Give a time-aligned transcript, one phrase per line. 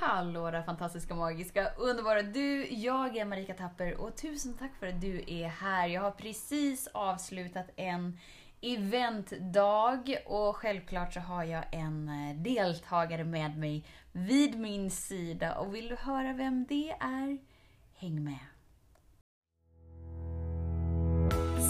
[0.00, 2.66] Hallå där fantastiska, magiska, underbara du!
[2.66, 5.88] Jag är Marika Tapper och tusen tack för att du är här.
[5.88, 8.18] Jag har precis avslutat en
[8.60, 15.74] eventdag och självklart så har jag en eh, deltagare med mig vid min sida och
[15.74, 17.38] vill du höra vem det är?
[17.94, 18.38] Häng med!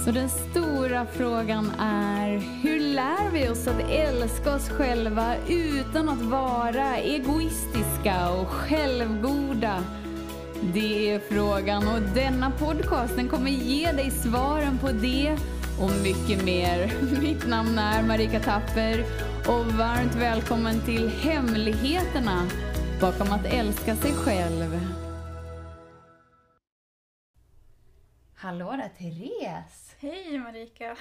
[0.04, 6.22] Så den stora frågan är, hur lär vi oss att älska oss själva utan att
[6.22, 9.84] vara egoistiska och självgoda?
[10.74, 15.36] Det är frågan och denna podcast den kommer ge dig svaren på det
[15.80, 16.92] och mycket mer.
[17.20, 19.04] Mitt namn är Marika Tapper
[19.46, 22.46] och varmt välkommen till Hemligheterna
[23.00, 24.80] bakom att älska sig själv.
[28.34, 29.94] Hallå där Therese!
[30.00, 30.96] Hej Marika!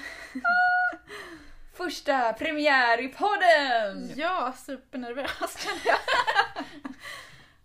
[1.78, 4.14] Första premiär i podden!
[4.16, 6.00] Ja, supernervös känner jag.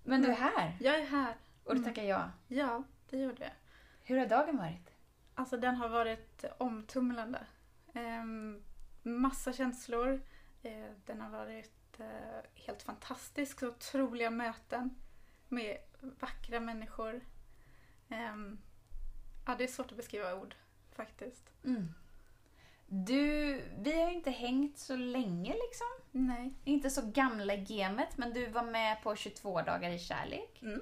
[0.05, 1.35] Men du är här Jag är här.
[1.65, 2.31] och du tackar ja.
[2.49, 3.53] Ja, det gjorde jag.
[4.03, 4.91] Hur har dagen varit?
[5.35, 7.47] Alltså den har varit omtumlande.
[7.95, 8.63] Ehm,
[9.03, 10.23] massa känslor.
[10.63, 13.61] Eh, den har varit eh, helt fantastisk.
[13.61, 14.91] Så otroliga möten
[15.49, 17.21] med vackra människor.
[18.09, 18.59] Ehm,
[19.47, 20.55] ja, det är svårt att beskriva ord
[20.97, 21.51] faktiskt.
[21.65, 21.95] Mm.
[22.95, 25.87] Du, vi har ju inte hängt så länge liksom.
[26.11, 26.53] Nej.
[26.65, 30.63] Inte så gamla i gamet, men du var med på 22 dagar i kärlek.
[30.63, 30.81] Mm.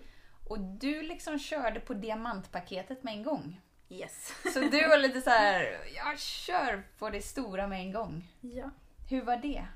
[0.49, 3.61] Och du liksom körde på diamantpaketet med en gång.
[3.89, 4.33] Yes.
[4.55, 8.29] Så du var lite så här, jag kör på det stora med en gång.
[8.41, 8.71] Ja.
[9.11, 9.67] Hur var det?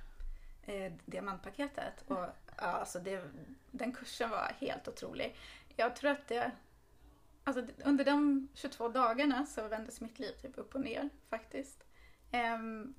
[0.67, 2.05] eh, diamantpaketet.
[2.07, 2.27] Och,
[2.57, 3.23] ja, alltså det,
[3.71, 5.37] den kursen var helt otrolig.
[5.77, 6.51] Jag tror att det...
[7.45, 11.84] Alltså, under de 22 dagarna så vändes mitt liv typ upp och ner faktiskt.
[12.35, 12.95] Um,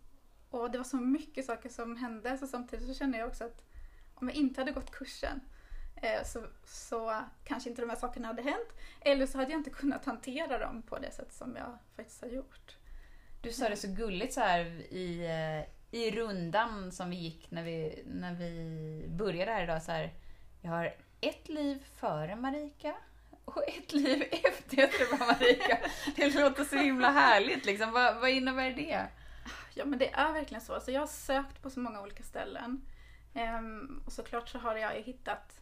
[0.49, 3.61] och det var så mycket saker som hände så samtidigt så kände jag också att
[4.15, 5.41] om jag inte hade gått kursen
[5.95, 8.73] eh, så, så kanske inte de här sakerna hade hänt.
[9.01, 12.29] Eller så hade jag inte kunnat hantera dem på det sätt som jag faktiskt har
[12.29, 12.77] gjort.
[13.41, 17.63] Du sa det så gulligt så här i, eh, i rundan som vi gick när
[17.63, 19.83] vi, när vi började här idag.
[19.83, 20.13] Så här,
[20.61, 22.95] jag har ett liv före Marika
[23.45, 25.77] och ett liv efter jag träffade Marika.
[26.15, 27.65] Det låter så himla härligt.
[27.65, 27.91] Liksom.
[27.91, 29.05] Vad, vad innebär det?
[29.77, 30.73] Ja men det är verkligen så.
[30.73, 32.81] Alltså, jag har sökt på så många olika ställen.
[33.33, 35.61] Ehm, och såklart så har jag hittat,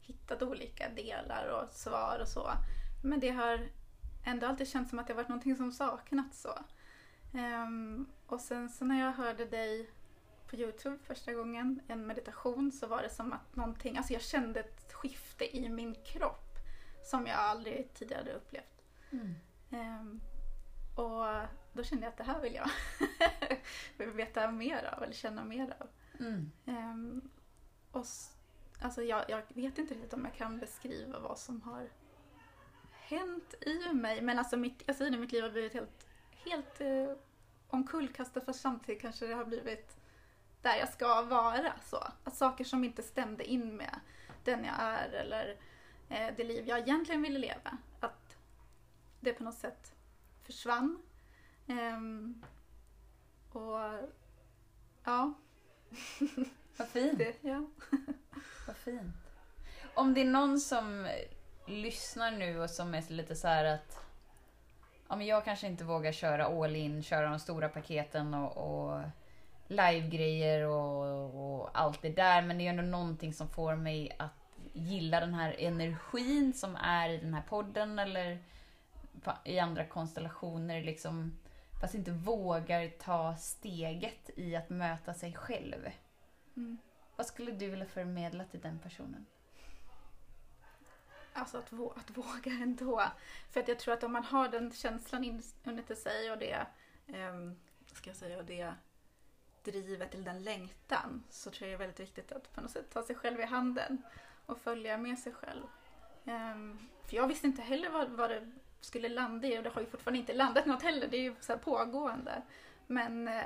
[0.00, 2.50] hittat olika delar och svar och så.
[3.04, 3.68] Men det har
[4.24, 6.58] ändå alltid känts som att det har varit någonting som saknats så.
[7.34, 9.90] Ehm, och sen så när jag hörde dig
[10.46, 14.60] på Youtube första gången, en meditation, så var det som att någonting, alltså jag kände
[14.60, 16.58] ett skifte i min kropp
[17.04, 18.82] som jag aldrig tidigare hade upplevt.
[19.70, 20.20] Ehm,
[20.94, 21.24] och
[21.72, 22.70] då kände jag att det här vill jag
[23.96, 25.88] vill veta mer av eller känna mer av.
[26.20, 26.50] Mm.
[26.66, 27.30] Ehm,
[27.92, 28.06] och
[28.80, 31.88] alltså jag, jag vet inte riktigt om jag kan beskriva vad som har
[32.92, 34.20] hänt i mig.
[34.20, 36.06] Men alltså mitt, jag säger det, mitt liv har blivit helt,
[36.44, 37.16] helt eh,
[37.68, 39.96] omkullkastat fast samtidigt kanske det har blivit
[40.62, 41.72] där jag ska vara.
[41.84, 42.08] Så.
[42.24, 44.00] Att saker som inte stämde in med
[44.44, 45.56] den jag är eller
[46.08, 47.78] eh, det liv jag egentligen ville leva.
[48.00, 48.36] Att
[49.20, 49.94] det på något sätt
[50.52, 51.02] försvann.
[51.66, 52.42] Ehm,
[53.52, 53.78] och
[55.04, 55.34] ja,
[56.76, 57.18] Vad fint.
[57.18, 57.66] det, ja.
[58.66, 59.16] Vad fint.
[59.94, 61.08] Om det är någon som
[61.66, 64.04] lyssnar nu och som är lite så här att
[65.08, 69.00] ja, men jag kanske inte vågar köra all in, köra de stora paketen och, och
[69.68, 72.42] livegrejer och, och allt det där.
[72.42, 74.32] Men det är ändå någonting som får mig att
[74.72, 78.38] gilla den här energin som är i den här podden eller
[79.44, 80.82] i andra konstellationer.
[80.82, 81.38] Liksom,
[81.80, 85.90] fast inte vågar ta steget i att möta sig själv.
[86.56, 86.78] Mm.
[87.16, 89.26] Vad skulle du vilja förmedla till den personen?
[91.32, 93.02] Alltså att, vå- att våga ändå.
[93.50, 96.66] För att jag tror att om man har den känslan in- inuti sig och det,
[97.06, 97.56] ehm,
[97.94, 98.74] ska jag säga, och det
[99.64, 102.90] drivet eller den längtan så tror jag det är väldigt viktigt att på något sätt
[102.90, 104.02] ta sig själv i handen
[104.46, 105.62] och följa med sig själv.
[106.24, 108.52] Ehm, för jag visste inte heller vad, vad det
[108.84, 111.08] skulle landa i och det har ju fortfarande inte landat något heller.
[111.08, 112.42] Det är ju så här pågående.
[112.86, 113.44] Men eh,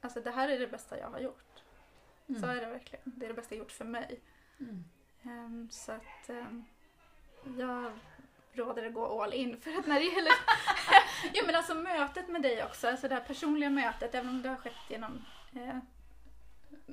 [0.00, 1.62] alltså det här är det bästa jag har gjort.
[2.40, 3.02] Så är det verkligen.
[3.04, 4.20] Det är det bästa jag gjort för mig.
[4.60, 4.84] Mm.
[5.22, 6.64] Ehm, så att ehm,
[7.58, 7.92] jag
[8.52, 9.60] råder att gå all in.
[9.60, 10.32] För att när det gäller
[11.32, 14.48] ja, men alltså mötet med dig också, alltså det här personliga mötet, även om det
[14.48, 15.78] har skett genom, eh,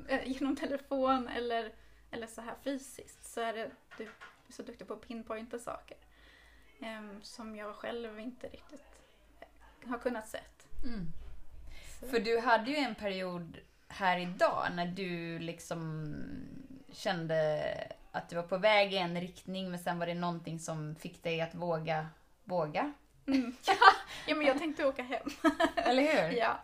[0.07, 1.73] eh, genom telefon eller,
[2.11, 4.09] eller så här fysiskt, så är det, du är
[4.49, 5.97] så duktig på att pinpointa saker.
[6.81, 8.81] Ehm, som jag själv inte riktigt
[9.85, 10.67] har kunnat sett.
[10.83, 11.07] Mm.
[12.11, 13.57] För du hade ju en period
[13.87, 16.15] här idag när du liksom
[16.91, 17.63] kände
[18.11, 21.23] att du var på väg i en riktning men sen var det någonting som fick
[21.23, 22.07] dig att våga
[22.43, 22.93] våga.
[23.27, 23.55] Mm.
[24.27, 25.29] ja, men jag tänkte åka hem.
[25.75, 26.37] Eller hur?
[26.37, 26.59] Ja.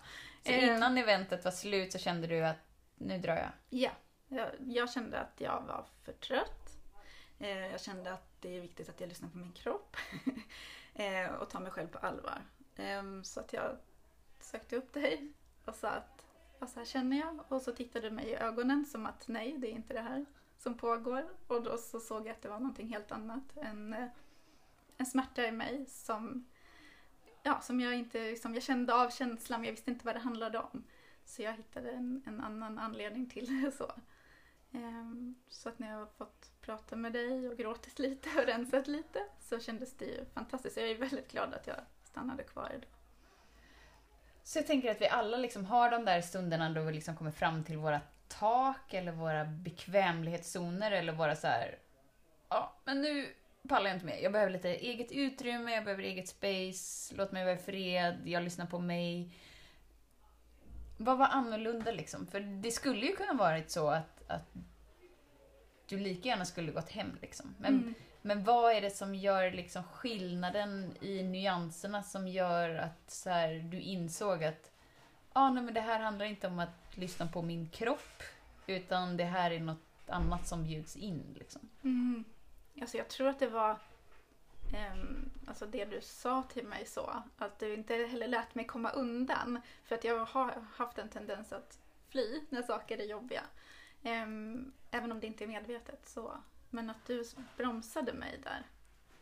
[0.46, 0.64] Så Eh.
[0.75, 2.57] innan eventet var slut så kände du att
[2.96, 3.52] nu drar jag.
[3.69, 3.92] Ja,
[4.28, 6.78] jag, jag kände att jag var för trött.
[7.40, 9.98] Eh, jag kände att det är viktigt att jag lyssnar på min kropp
[10.94, 12.42] eh, och tar mig själv på allvar.
[12.76, 13.78] Ehm, så att jag
[14.40, 15.34] sökte upp dig
[15.66, 16.26] och sa att
[16.60, 19.58] vad så här känner jag och så tittade du mig i ögonen som att nej,
[19.58, 20.26] det är inte det här
[20.58, 21.30] som pågår.
[21.48, 23.58] Och då så såg jag att det var någonting helt annat.
[23.58, 24.08] En, eh,
[24.98, 26.46] en smärta i mig som,
[27.44, 30.20] ja, som jag inte, som jag kände av känslan men jag visste inte vad det
[30.20, 30.84] handlade om.
[31.26, 33.72] Så jag hittade en, en annan anledning till det.
[33.78, 33.92] Så.
[34.72, 38.88] Ehm, så att när jag har fått pratat med dig och gråtit lite och rensat
[38.88, 40.78] lite så kändes det ju fantastiskt.
[40.78, 42.90] Jag är väldigt glad att jag stannade kvar idag.
[44.44, 47.31] Så jag tänker att vi alla liksom har de där stunderna då vi liksom kommer
[47.31, 51.78] fram till våra tak eller våra bekvämlighetszoner eller våra så här.
[52.50, 53.34] Ja, men nu
[53.69, 54.18] pallar jag inte mer.
[54.24, 58.44] Jag behöver lite eget utrymme, jag behöver eget space, låt mig vara i fred, jag
[58.44, 59.36] lyssnar på mig.
[60.98, 62.28] Vad var annorlunda liksom?
[62.28, 64.54] För det skulle ju kunna varit så att, att
[65.92, 67.56] du lika gärna skulle gått hem liksom.
[67.60, 67.94] Men Mm.
[68.22, 73.54] men vad är det som gör liksom skillnaden i nyanserna som gör att så här,
[73.72, 74.72] du insåg att
[75.34, 78.24] ah, nej, men det här handlar inte om att lyssna på min kropp
[78.68, 81.36] utan det här är något annat som bjuds in.
[81.40, 81.70] Liksom.
[81.84, 82.24] Mm.
[82.82, 83.80] Alltså jag tror att det var
[84.74, 87.24] ehm, alltså det du sa till mig så.
[87.38, 89.62] Att du inte heller lät mig komma undan.
[89.84, 91.80] För att jag har haft en tendens att
[92.10, 93.44] fly när saker är jobbiga.
[94.03, 96.09] Ehm, även om det inte är medvetet.
[96.09, 96.44] så.
[96.69, 97.24] Men att du
[97.57, 98.68] bromsade mig där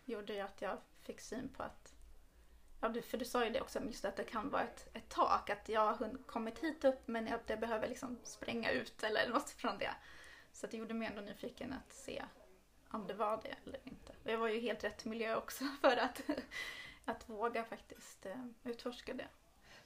[0.06, 1.96] gjorde ju att jag fick syn på att
[2.82, 5.10] Ja, du, för du sa ju det också, just att det kan vara ett, ett
[5.10, 5.50] tak.
[5.50, 9.50] Att jag har kommit hit upp men att det behöver liksom spränga ut eller något
[9.50, 9.96] från det.
[10.54, 12.24] Så att det gjorde mig ändå nyfiken att se
[12.90, 14.14] om det var det eller inte.
[14.24, 16.22] Och jag var ju i helt rätt miljö också för att,
[17.06, 19.28] att våga faktiskt eh, utforska det.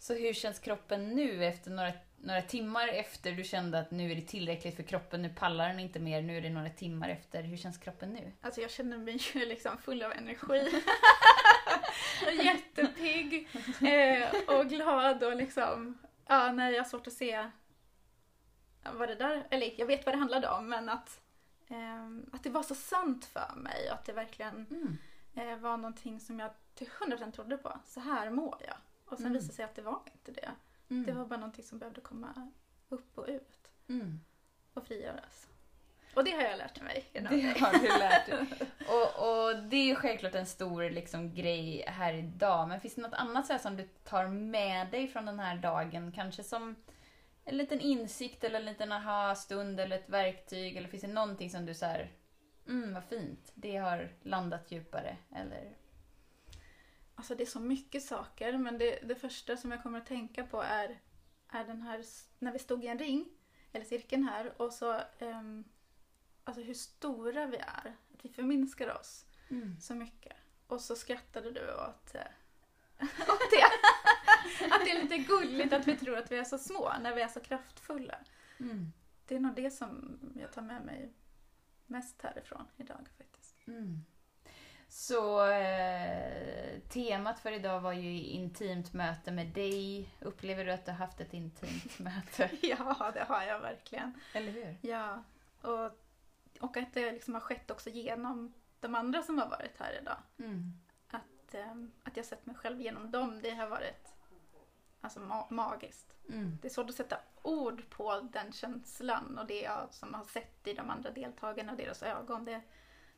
[0.04, 4.16] Så hur känns kroppen nu efter några, några timmar efter du kände att nu är
[4.16, 7.44] det tillräckligt för kroppen, nu pallar den inte mer, nu är det några timmar efter.
[7.44, 8.32] Hur känns kroppen nu?
[8.42, 10.82] Alltså jag känner mig ju liksom full av energi.
[12.44, 13.48] Jättepigg
[13.82, 15.98] eh, och glad och liksom,
[16.28, 17.50] ja nej jag har svårt att se
[18.94, 21.22] vad det där, eller jag vet vad det handlade om men att,
[21.68, 24.98] ehm, att det var så sant för mig och att det verkligen Mm.
[25.36, 27.80] eh, var någonting som jag till 100% trodde på.
[27.86, 28.78] Så här mår jag.
[29.13, 29.33] Och sen Mm.
[29.33, 30.50] visade det sig att det var inte det.
[30.89, 31.06] Mm.
[31.06, 32.51] Det var bara någonting som behövde komma
[32.89, 34.19] upp och ut Mm.
[34.74, 35.48] och frigöras.
[36.15, 37.06] Och det har jag lärt mig.
[37.13, 37.19] Det
[37.60, 38.45] har du lärt dig.
[38.88, 42.68] Och, och det är ju självklart en stor liksom, grej här idag.
[42.68, 45.56] Men finns det något annat så här, som du tar med dig från den här
[45.57, 46.12] dagen?
[46.12, 46.75] Kanske som
[47.45, 50.77] en liten insikt eller en liten aha-stund eller ett verktyg?
[50.77, 52.12] Eller finns det någonting som du så här,
[52.68, 55.18] mm vad fint, det har landat djupare?
[55.36, 55.75] Eller?
[57.15, 60.44] Alltså det är så mycket saker men det, det första som jag kommer att tänka
[60.44, 61.00] på är,
[61.50, 62.04] är den här,
[62.39, 63.30] när vi stod i en ring,
[63.71, 65.63] eller cirkeln här och så um,
[66.44, 67.95] Alltså hur stora vi är.
[68.13, 69.80] Att vi förminskar oss Mm.
[69.80, 70.33] så mycket.
[70.68, 72.21] Och så skrattade du åt, eh,
[73.30, 73.65] åt det.
[74.75, 77.21] att det är lite gulligt att vi tror att vi är så små när vi
[77.21, 78.18] är så kraftfulla.
[78.60, 78.92] Mm.
[79.25, 81.13] Det är nog det som jag tar med mig
[81.86, 83.68] mest härifrån idag faktiskt.
[83.68, 84.06] Mm.
[84.96, 90.10] Så eh, temat för idag var ju intimt möte med dig.
[90.22, 92.50] Upplever du att du har haft ett intimt möte?
[92.62, 94.20] Ja, det har jag verkligen.
[94.34, 94.78] Eller hur?
[94.82, 95.24] Ja,
[95.62, 95.86] och,
[96.60, 100.18] och att det liksom har skett också genom de andra som har varit här idag.
[100.40, 100.74] Mm.
[101.10, 104.14] Att, ehm, att jag sett mig själv genom dem, det har varit
[105.02, 106.14] alltså, ma- magiskt.
[106.30, 106.58] Mm.
[106.62, 110.68] Det är svårt att sätta ord på den känslan och det jag som har sett
[110.68, 112.46] i de andra deltagarna och deras ögon.
[112.46, 112.62] Det,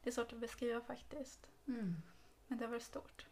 [0.04, 1.48] det är svårt att beskriva faktiskt.
[1.68, 1.96] Mm.
[2.48, 3.26] Men det var stort.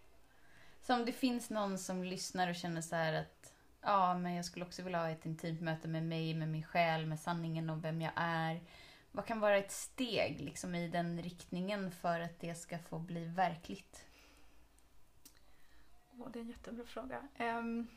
[0.81, 4.45] Så om det finns någon som lyssnar och känner så här att ja, men jag
[4.45, 7.81] skulle också vilja ha ett intimt möte med mig, med min själ, med sanningen om
[7.81, 8.61] vem jag är.
[9.11, 13.25] Vad kan vara ett steg liksom, i den riktningen för att det ska få bli
[13.25, 14.05] verkligt?
[16.19, 17.27] Åh, det är en jättebra fråga.
[17.37, 17.87] Ehm,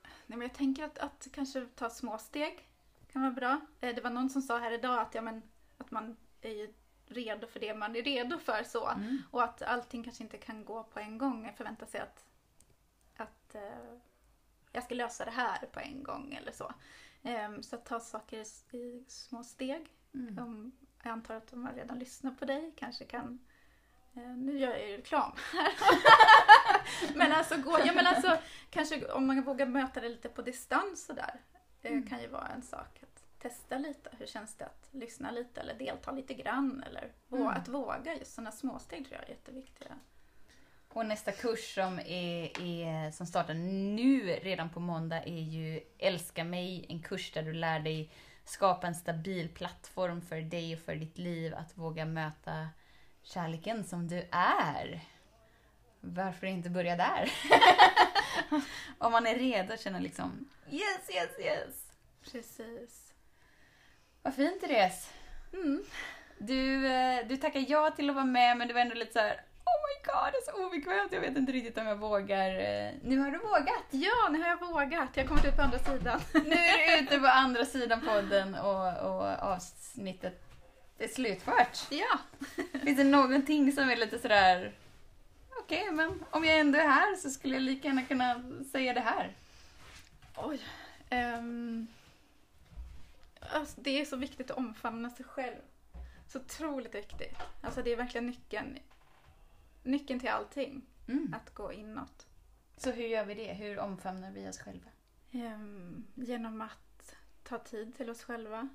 [0.00, 2.68] nej, men jag tänker att, att kanske ta små steg
[3.12, 3.60] kan vara bra.
[3.80, 5.42] Eh, det var någon som sa här idag att, ja, men,
[5.78, 6.74] att man är ju
[7.10, 8.62] redo för det man är redo för.
[8.62, 8.88] så.
[8.88, 9.22] Mm.
[9.30, 11.44] Och att allting kanske inte kan gå på en gång.
[11.46, 12.24] Jag förväntar sig att,
[13.16, 13.98] att eh,
[14.72, 16.72] jag ska lösa det här på en gång eller så.
[17.22, 19.88] Ehm, så att ta saker i, i små steg.
[20.14, 20.38] Mm.
[20.38, 23.38] Um, jag antar att de har redan lyssnat på dig kanske kan
[24.16, 25.72] eh, nu gör jag ju reklam här.
[27.16, 28.38] men alltså, gå, ja, men alltså
[28.70, 31.40] kanske om man vågar möta det lite på distans sådär.
[31.82, 32.08] Det Mm.
[32.08, 33.00] kan ju vara en sak.
[33.42, 34.10] Testa lite.
[34.18, 36.82] Hur känns det att lyssna lite eller delta lite grann?
[36.86, 37.46] Eller Mm.
[37.46, 38.14] att våga.
[38.14, 39.98] Just sådana småsteg tror jag är jätteviktiga.
[40.92, 46.44] Och nästa kurs som, är, är, som startar nu redan på måndag är ju Älska
[46.44, 48.12] mig, en kurs där du lär dig
[48.44, 52.68] skapa en stabil plattform för dig och för ditt liv att våga möta
[53.22, 55.00] kärleken som du är.
[56.00, 57.32] Varför inte börja där?
[58.98, 61.86] Om man är redo att känna liksom yes, yes, yes.
[62.32, 63.09] Precis.
[64.22, 65.10] Vad fint Therese.
[65.52, 65.84] Mm.
[66.38, 69.18] Du, eh, du tackar ja till att vara med men du var ändå lite så
[69.18, 69.32] här.
[69.64, 71.12] Oh my god, det är så obekvämt.
[71.12, 72.48] Jag vet inte riktigt om jag vågar.
[72.50, 73.84] Eh, Nu har du vågat.
[73.90, 75.08] Ja, nu har jag vågat.
[75.14, 76.20] Jag har kommit ut på andra sidan.
[76.32, 80.42] Nu är du ute på andra sidan podden och, och avsnittet
[80.98, 81.78] är slutfört.
[81.90, 82.18] Ja.
[82.84, 84.72] Finns det någonting som är lite sådär...
[85.58, 89.00] Okej, men om jag ändå är här så skulle jag lika gärna kunna säga det
[89.00, 89.32] här.
[90.36, 90.60] Oj.
[91.10, 91.86] Ehm,
[93.52, 95.60] alltså, det är så viktigt att omfamna sig själv.
[96.28, 97.36] Så otroligt viktigt.
[97.60, 98.78] Alltså det är verkligen nyckeln,
[99.82, 100.86] nyckeln till allting.
[101.08, 101.34] Mm.
[101.34, 102.26] Att gå inåt.
[102.76, 103.52] Så hur gör vi det?
[103.52, 104.90] Hur omfamnar vi oss själva?
[105.32, 108.68] Ehm, genom att ta tid till oss själva.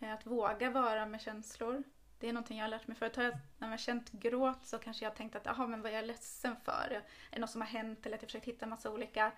[0.00, 1.82] Eh, Att våga vara med känslor.
[2.18, 3.16] Det är någonting jag har lärt mig förut.
[3.16, 5.92] Har jag, när jag har känt gråt så kanske jag tänkt att jaha, men vad
[5.92, 6.88] är jag ledsen för?
[6.90, 8.06] Är det något som har hänt?
[8.06, 9.32] Eller att jag försökt hitta massa olika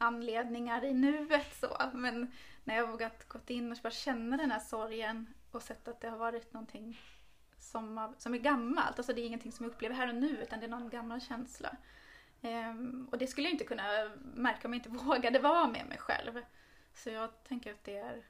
[0.00, 1.54] anledningar i nuet.
[1.60, 1.76] Så.
[1.92, 2.32] Men
[2.64, 6.08] när jag vågat gått in och bara känna den här sorgen och sett att det
[6.08, 7.00] har varit någonting
[7.58, 8.98] som, som är gammalt.
[8.98, 11.20] Alltså det är ingenting som jag upplever här och nu utan det är någon gammal
[11.20, 11.76] känsla.
[12.42, 15.98] Ehm, och det skulle jag inte kunna märka om jag inte vågade vara med mig
[15.98, 16.42] själv.
[16.94, 18.24] Så jag tänker att det är,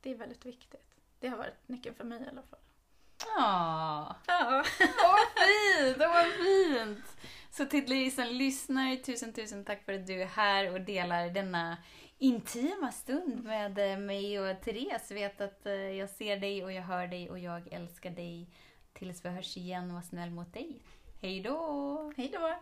[0.00, 0.96] det är väldigt viktigt.
[1.20, 2.60] Det har varit nyckeln för mig i alla fall.
[3.36, 4.64] Ja, Ja.
[4.80, 5.98] Åh, vad fint!
[7.56, 11.30] Så till dig som lyssnar, tusen, tusen tack för att du är här och delar
[11.30, 11.76] denna
[12.18, 15.10] intima stund med eh, mig och Therese.
[15.10, 18.48] Vet att eh, jag ser dig och jag hör dig och jag älskar dig.
[18.92, 20.82] Tills vi hörs igen, var snäll mot dig.
[21.22, 22.12] Hej då!
[22.16, 22.58] Hej då!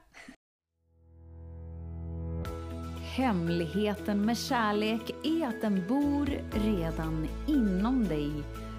[3.17, 8.33] Hemligheten med kärlek är att den bor redan inom dig.